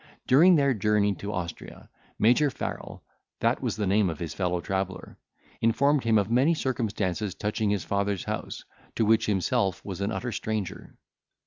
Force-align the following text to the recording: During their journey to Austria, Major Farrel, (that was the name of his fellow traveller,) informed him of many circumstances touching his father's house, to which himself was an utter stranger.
During 0.25 0.55
their 0.55 0.73
journey 0.73 1.13
to 1.17 1.31
Austria, 1.31 1.87
Major 2.17 2.49
Farrel, 2.49 3.03
(that 3.39 3.61
was 3.61 3.75
the 3.75 3.85
name 3.85 4.09
of 4.09 4.17
his 4.17 4.33
fellow 4.33 4.59
traveller,) 4.59 5.19
informed 5.61 6.05
him 6.05 6.17
of 6.17 6.31
many 6.31 6.55
circumstances 6.55 7.35
touching 7.35 7.69
his 7.69 7.83
father's 7.83 8.23
house, 8.23 8.63
to 8.95 9.05
which 9.05 9.27
himself 9.27 9.85
was 9.85 10.01
an 10.01 10.11
utter 10.11 10.31
stranger. 10.31 10.95